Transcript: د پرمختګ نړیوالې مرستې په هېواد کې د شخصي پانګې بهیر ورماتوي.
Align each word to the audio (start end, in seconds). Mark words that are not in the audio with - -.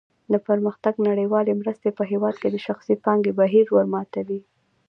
د 0.31 0.33
پرمختګ 0.47 0.93
نړیوالې 1.09 1.53
مرستې 1.61 1.89
په 1.97 2.03
هېواد 2.11 2.35
کې 2.41 2.49
د 2.51 2.57
شخصي 2.65 2.93
پانګې 3.03 3.31
بهیر 3.39 3.65
ورماتوي. 3.75 4.39